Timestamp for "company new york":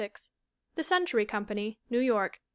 1.27-2.39